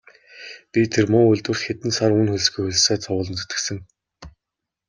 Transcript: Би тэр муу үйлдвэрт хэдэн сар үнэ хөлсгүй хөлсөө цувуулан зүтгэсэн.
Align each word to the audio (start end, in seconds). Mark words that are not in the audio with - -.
Би 0.71 0.81
тэр 0.93 1.05
муу 1.11 1.25
үйлдвэрт 1.29 1.61
хэдэн 1.65 1.91
сар 1.97 2.11
үнэ 2.19 2.31
хөлсгүй 2.31 2.63
хөлсөө 2.65 2.97
цувуулан 3.03 3.35
зүтгэсэн. 3.37 3.77